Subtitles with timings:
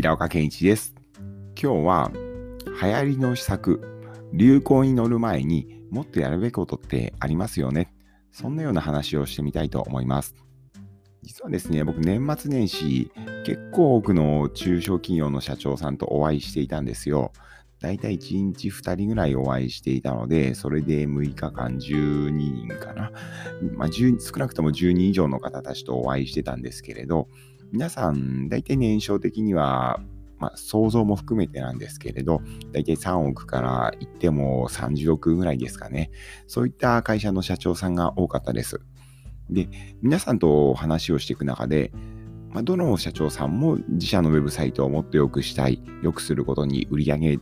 [0.00, 0.94] 平岡健一です。
[1.62, 2.10] 今日は
[2.82, 3.82] 流行りの施策、
[4.32, 7.92] 流行に乗る前にもっとやるべきことってありますよね。
[8.32, 10.34] そんなような話をしてみたいと思います。
[11.22, 13.12] 実はですね、僕年末年始
[13.44, 17.30] 結構多くの中小企業の社長さんとお会いしていたんですよ。
[17.82, 23.12] だいたい1日2人ぐらいお会いしていたので、それで6日間12人かな。
[23.74, 24.06] まあ、少
[24.38, 27.28] なくとも10人以上の方たちとお会いしてたんですけれど、
[27.72, 30.00] 皆さん、大体年商的には、
[30.38, 32.40] まあ、想像も含めてなんですけれど、
[32.72, 36.10] 大体3億から言っても30億ぐらいですかね。
[36.46, 38.80] そういった会社の社長さんが多かったです。
[39.50, 39.68] で、
[40.02, 41.92] 皆さんと話をしていく中で、
[42.50, 47.38] まあ、どの社長さんも自社のウェブサイトをもっと良くしたい、良くすることに売り上げ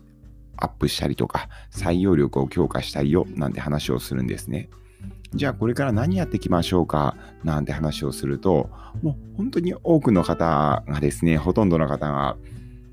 [0.56, 4.68] アップしたりとか、採用力を強化したいよなんて話をするんですね。
[5.34, 7.16] じゃあこれから何やっていきましょうか？
[7.44, 8.70] なんて話をすると、
[9.02, 12.36] もう本当に多くの方がですね、ほとんどの方が、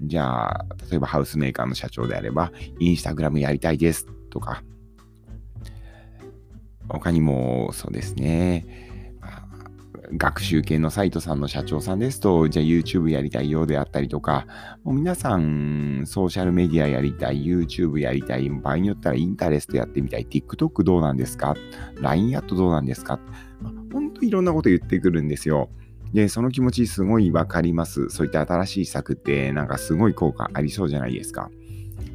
[0.01, 4.63] じゃあ、例えばハウスメーカーの社長であれば、インスタグラムやりたいですとか、
[6.89, 8.65] 他にもそうですね、
[10.13, 14.45] 学習系のサイトさんの社長さんですと、じゃあ YouTube やりたいようであったりとか、
[14.83, 21.55] もう皆さんソーシャルメディアやりたい、YouTube やりたい、場合によったらインタレストやってみたい、TikTok どうなんですか
[22.01, 23.19] ?LINE アットどうなんですか？
[23.91, 25.69] 本当いろんなこと言ってくるんですよ。
[26.13, 28.09] で、その気持ちすごいわかります。
[28.09, 31.49] そういった新しい策ってなんかすごい効果ありそうじゃないですか。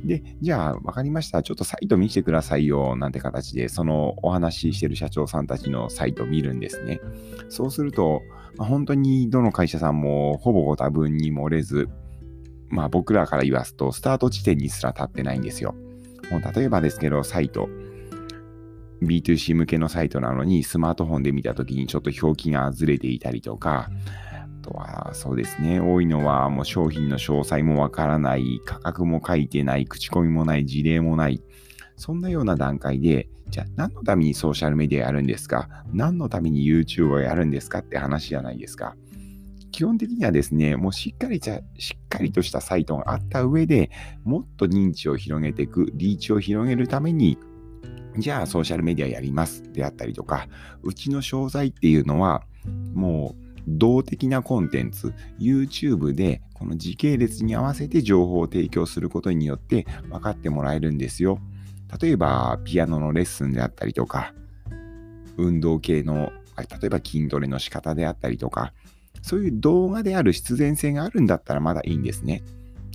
[0.05, 1.43] で、じゃあ、わかりました。
[1.43, 2.97] ちょっとサイト見せてくださいよ。
[2.97, 7.01] なんて形で、そのお話ししてる社長さんたちのサイトを見るんですね。
[7.49, 8.23] そうすると、
[8.57, 11.89] まあ、本当にどの会社さんもほぼ多分に漏れず、
[12.69, 15.75] まあ僕らから言わすと、スタート地点にすら立ってないんですよ。
[16.31, 17.69] もう例えばですけど、サイト、
[19.03, 23.91] B2C 向けのサイトなのに、スマートフォンで見たときにちょっと表記がずれていたりとか、
[24.61, 31.43] とは、そうですね、多いのはもう商品の詳細もわからない、価格も書いてない、口コミもない、事例もない、
[31.97, 35.69] そんなような段階で、じゃあ何のためにソーシャルメディアやるんですか？
[35.93, 38.95] 何のために YouTube をやるんですかって話じゃないですか。
[39.73, 43.91] 基本的にはですね、もうしっかりじゃ、しっかりとしたサイトがあった上で
[44.25, 47.39] もっと認知を広げていく、リーチを広げるために、
[48.19, 50.49] じゃあソーシャルメディアやりますであったりとか、
[50.83, 52.45] うちの商材っていうのは、
[52.95, 61.39] もう動的なコンテンツ、YouTube でこの時系列に合わせて情報を提供することによって分かってもらえるんですよ。
[62.01, 64.33] 例えば、ピアノのレッスンであったりとか、
[65.37, 68.73] 運動系の、例えば筋トレの仕方であったりとか、
[69.23, 72.43] そういう動画である必然性があるんだったらまだいいんですね。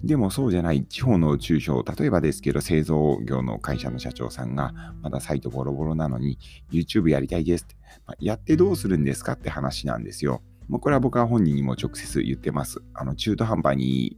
[0.04, 6.38] でもそうじゃない地方の中小、例えばですけど製造業の会社の社長さんがまだサイトボロボロなのに
[6.72, 7.76] YouTube やりたいですって、
[8.06, 10.42] まあ、やってどうするんですかって話なんですよ。
[10.68, 12.82] もうこれは僕は本人にも直接言ってます。
[12.94, 14.18] あの中途半端に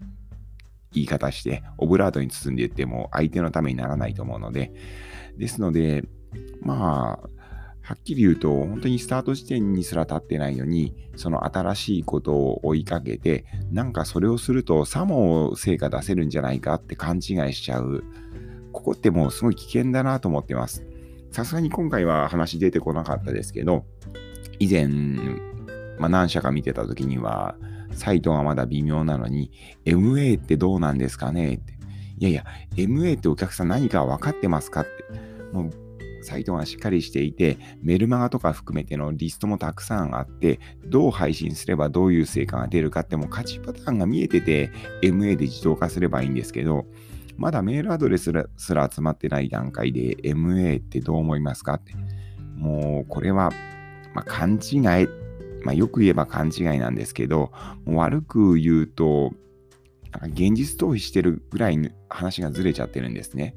[0.93, 4.71] 言い方して、オブラートに包んで言っても相手のためにならないと思うので、
[5.37, 6.03] ですので、
[6.61, 7.29] まあ、
[7.81, 18.03] はっきり言うと、本当にスタート地点にすら立ってないのに、その新しいことを追いかけて、なんかそれをすると、さも成果出せるんじゃないかって勘違いしちゃう。
[18.73, 20.85] ここってもうすごい危険だなと思ってます。
[21.31, 23.85] さすがに今回は話出てこなかったですけど、
[24.59, 24.89] 以前、
[25.99, 27.55] まあ、何社か見てた時には、
[27.91, 29.51] サイトがまだ微妙なのに、
[29.85, 31.55] MA ってどうなんですかね？
[31.55, 31.73] って。
[32.19, 34.91] いやいや、MA ってお客さん何か分かってますかって。
[35.53, 35.71] もう
[36.23, 44.71] サイトがしっかりしていて、メルマガとか含めてのリストもたくさんあって、どう配信すればどういう成果が出るかっても勝ちパターンが見えてて、
[45.01, 46.85] MA で自動化すればいいんですけど、
[47.37, 51.93] まだメールアドレスすら集まってない段階で MA ってどう思いますかって。
[52.55, 53.51] もうこれは、
[54.13, 55.07] まあ、勘違い
[55.63, 57.51] まあ、よく言えば勘違いなんですけど、
[57.85, 59.33] 悪く言うと、
[60.23, 63.55] 現実逃避してるぐらい話がずれちゃってるんですね。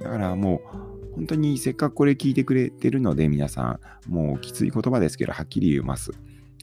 [0.00, 6.12] だからもう、本当にせっかくこれ聞いてくれてるので、皆さん、もうきつい言葉ですけど、はっきり言います。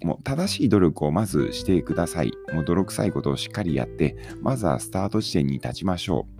[0.03, 2.31] もう正しい努力をまずしてください。
[2.53, 6.35] もう泥臭いことをしっかりやって、まずはスタート地点に立ちましょう。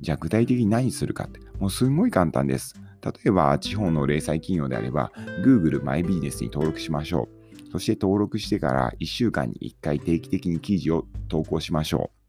[0.00, 2.74] じゃあ具体的に何するかって、もうすんごい簡単です。
[3.02, 5.12] 例えば、地方の零細企業であれば、
[5.44, 7.39] Google マイビジネスに登録しましょう。
[7.70, 12.20] そして登録してから1週間に1回定期的に記事を投稿しましょう。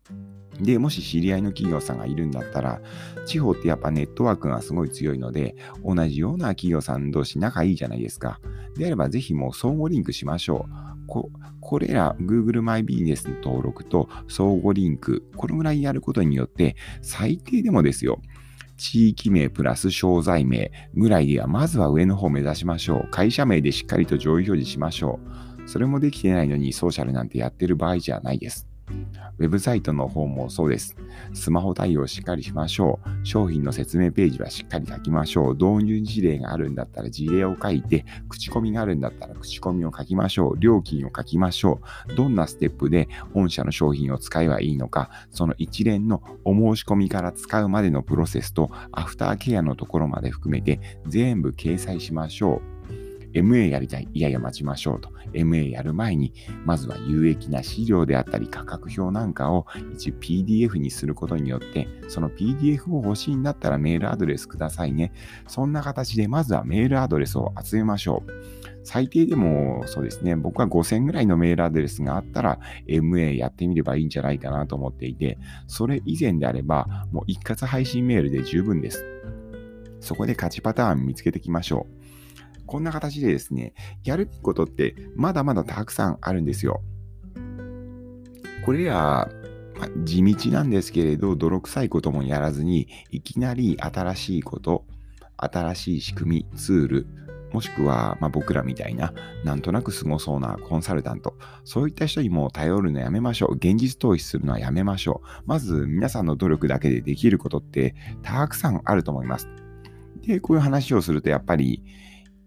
[0.61, 2.81] で、もし知り合いの企業さんがいるんだったら、
[3.25, 8.39] 地方ってやっぱネットワークがすごい強いので、同じような企業さん同士仲いいじゃないですか。
[8.75, 11.07] であればぜひもう相互リンクしましょう。
[11.07, 11.29] こ
[11.59, 18.21] これら Google マイビジネスの登録と相互リンク、このぐらいやることによって、最低でもですよ、
[18.81, 23.11] 地域名プラス商材名ぐらいでは、まずは上の方を目指しましょう。
[23.11, 25.19] 会社名でしっかりと上位表示しましょ
[25.65, 25.69] う。
[25.69, 28.70] それもできてないのにソーシャルなんてやってる場合じゃないです。
[29.39, 30.95] ウェブサイトの方もそうです。
[31.33, 33.25] スマホ対応しっかりしましょう。
[33.25, 35.53] 商品の説明ページはしっかり書きましょう。
[35.53, 40.59] 導入事例があるんだったら事例を書いて、口コミがあるんだったら口コミを書きましょう。
[40.59, 42.15] 料金を書きましょう。
[42.15, 52.80] どんなステップで御社の商品を使えばいいのか、その一連のお申し込みから使うまでのプロセスとアフターケアのところまで含めて全部掲載しましょう。
[53.33, 54.07] MA やりたい。
[54.13, 55.09] いやいや待ちましょうと。
[55.33, 56.33] MA やる前に、
[56.65, 65.11] まずは有益な資料であったり価格表なんかを一 PDF にすることによって、その PDF を欲しいんだったらメールアドレスくださいね。
[65.47, 68.31] そんな形でまずはメールアドレスを集めましょう。
[68.83, 75.37] 最低でもそうですね、僕は5000ぐらいのメールアドレスがあったら MA やってみればいいんじゃないかなと思っていて、
[75.67, 79.05] それ以前であればもう一括配信メールで十分です。
[79.99, 82.00] そこで勝ちパターン見つけていきましょう。
[82.71, 83.73] こんな形でですね、
[84.05, 86.81] やることってまだまだたくさんあるんですよ。
[88.65, 89.29] これら、
[89.77, 94.85] ま地道なんですけれど、泥臭いこともやらずに、いきなり新しいこと、
[95.35, 97.07] 新しい仕組み、ツール、
[97.51, 99.13] もしくは、ま僕らみたいな、
[99.43, 101.35] なんとなくすごそうなコンサルタント、
[101.65, 103.55] そういった人にも頼るのやめましょう。
[103.55, 105.27] 現実逃避するのはやめましょう。
[105.45, 109.49] まず、皆さんの努力だけでできることってたくさんあると思います。
[110.25, 111.83] で、こういう話をすると、やっぱり、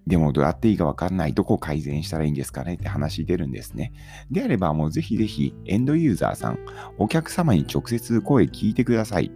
[0.07, 1.33] でもどうやっていいかわかんない。
[1.33, 3.93] どこを改善したらいいんですかねって話出るんですね。
[4.31, 6.59] であればもうぜひぜひエンドユーザーさん、
[6.99, 9.31] お客様に直接声聞いてください。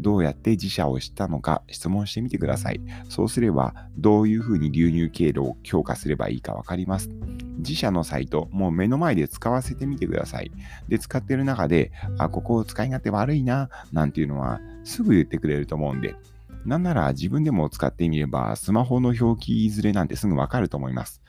[0.00, 2.80] どうやって自社を知ったのか質問してみてください。
[3.08, 7.10] そうすればどういうふうに流入経路を強化すればいいかわかります。
[7.58, 10.52] 自社のサイト、もう目の前で使わせてみてください。
[10.88, 16.14] で、使ってる中で、あ、ここを使い勝手悪いな、なんていうのはすぐ言ってくれると思うんで、
[16.64, 21.22] なんなら自分でも使ってみれば、スマホの表記いずれなんてすぐわかると思います。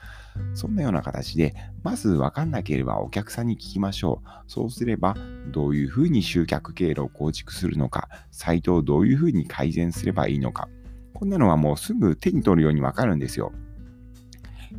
[0.53, 4.29] そんなような形で、まずわかんなければお客さんに聞きましょう。
[4.47, 5.15] そうすれば、
[5.51, 10.67] どういうふうに集客経路を構築するのか、サイトをどういうふうに改善すればいいのか。
[11.13, 13.51] こんなのはもうすぐ手に取るようにわかるんですよ。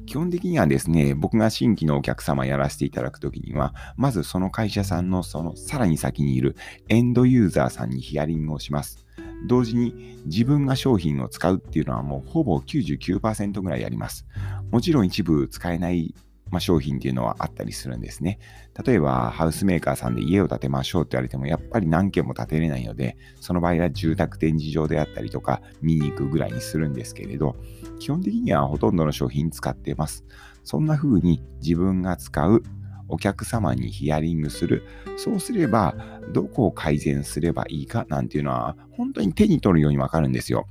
[0.06, 6.56] 基本的にはですね、僕が新規のお客様やらせていただくときには、まずその会社さんのそのさらに先にいる
[6.88, 9.06] エンドユーザーさんにヒアリングをします。
[9.46, 14.26] 同時に自分が商品を使うっていうのはもうほぼ99%ぐらいあります。
[14.70, 16.14] もちろん一部使えない
[16.50, 18.38] ま、商品っていうのはあったりするんですね。
[18.84, 27.56] 例えば、ハウスメーカーさんで家を建てましょうって言われても、やっぱり何軒も建てれないので、その場合は住宅展示場であったりとか、見に行くぐらいにするんですけれど、
[27.98, 30.24] 基本的にはほとんどの商品使ってます。
[30.64, 32.62] そんな風に自分が使う
[33.10, 34.84] お客様にヒアリングする。
[35.16, 35.94] そうすれば、
[36.32, 40.66] どこを改善すればいいかなんていうのは、本当に手に取るようにわかるんですよ。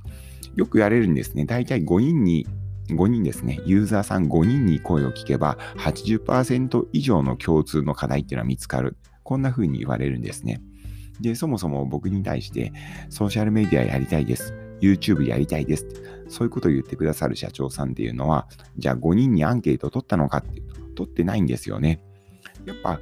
[0.56, 1.44] よくやれるんですね。
[1.44, 2.46] だいたい5人に
[2.94, 8.96] 5人ですね、ユーザーさん5人に声を聞けば、80%以上の共通の課題っていうのは見つかる。
[9.22, 10.60] こんな風に言われるんですね。
[11.20, 12.72] で、そもそも僕に対して、
[13.08, 14.54] ソーシャルメディアやりたいです。
[14.80, 15.86] YouTube やりたいです。
[16.28, 18.48] そういうことを言ってくださる社長さんっていうのは、
[18.78, 22.02] じゃあ5人にアンケートを取ったのかっていうと、取ってないんですよね。
[22.66, 23.00] やっぱ、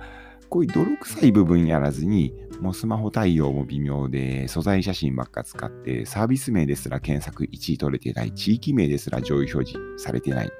[0.48, 10.50] こういう泥臭い部分やらずに、もうスマホ対応も微妙で、素材写真ばっか使って、サービス名ですら検索1位取れてない、地域名ですら上位表示されてない。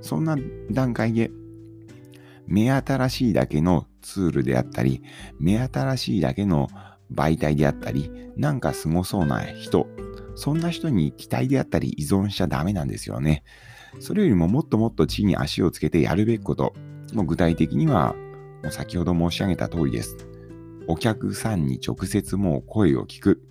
[0.00, 0.36] そんな
[0.70, 1.30] 段階で、
[2.46, 5.02] 目新しいだけのツールであったり、
[5.38, 6.68] 目新しいだけの
[7.12, 9.86] 媒体であったり、なんかすごそうな人、
[10.36, 13.44] そんな人に期待であったり依存しちゃダメなんですよね。
[14.00, 16.74] それよりももっともっと地に足をつけてやるべきこと、
[17.12, 18.14] も具体的には
[18.64, 20.16] もう先ほど申し上げた通りです。
[20.88, 23.42] お客さんに直接もう声を聞く。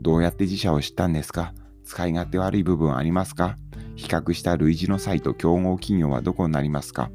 [0.00, 1.52] どうやって自社を知ったんですか？
[1.84, 3.56] 使い勝手悪い部分ありますか？
[3.96, 7.10] 比較した類似のサイト、競合企業はどこになりますか？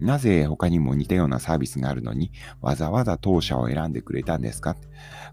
[0.00, 4.74] なぜ他にも似たようなサービスがあるのにわざわざ当社を選んでくれたんですか？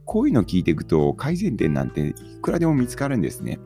[0.04, 3.58] こういうの聞いていくと改善点なんていくらでも見つかるんですね。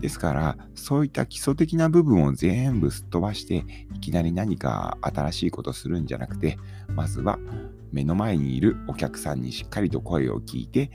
[0.00, 6.58] ですから、そういった基礎的な部分を全部すっ飛ばして、いきなり何か新しいことするんじゃなくて、
[6.88, 7.38] まずは
[7.92, 10.90] 目の前にいるお客さんにしっかりと声を聞いて、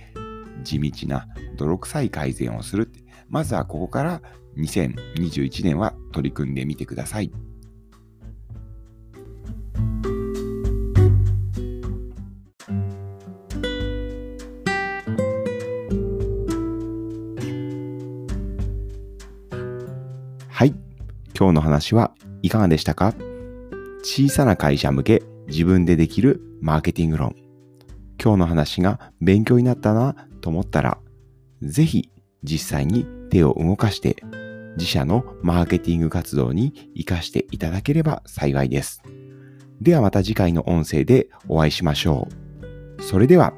[0.63, 1.27] 地道な
[1.57, 2.91] 泥臭い改善をする。
[3.29, 4.21] まずはここから
[4.57, 7.21] 2021年は取り組んでみてくださ。
[7.21, 7.31] い。
[21.39, 23.15] 今日の話はいかがでしたか？
[24.03, 27.33] 小さな会社向け自分でできるマーケティング論。
[28.21, 30.97] 今日の話が勉強になったなと思ったら、
[31.61, 32.11] ぜひ
[32.43, 34.17] 実際に手を動かして
[34.75, 39.01] 自社のマーケティング活動に活かしていただければ幸いです。
[39.79, 42.27] ではまた次回の音声でお会いしましょ
[42.97, 43.01] う。
[43.01, 43.53] それでは。